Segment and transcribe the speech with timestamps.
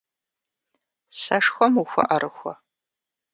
[1.19, 2.53] Сэшхуэм ухуэӀэрыхуэ?